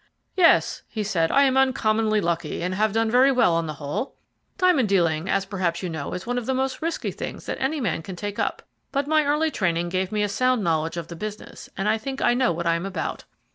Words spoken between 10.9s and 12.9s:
of the business, and I think I know what I am